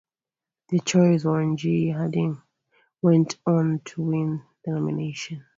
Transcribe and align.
Their 0.69 0.79
choice, 0.79 1.25
Warren 1.25 1.57
G. 1.57 1.91
Harding, 1.91 2.41
went 3.03 3.37
on 3.45 3.81
to 3.85 4.01
win 4.01 4.41
the 4.65 4.71
nomination. 4.71 5.45